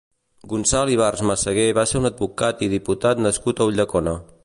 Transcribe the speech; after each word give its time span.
Gonçal 0.53 0.91
Ibars 0.93 1.21
Meseguer 1.31 1.67
va 1.79 1.85
ser 1.91 2.01
un 2.01 2.11
advocat 2.13 2.67
i 2.69 2.73
diputat 2.75 3.25
nascut 3.27 3.61
a 3.67 3.73
Ulldecona. 3.73 4.21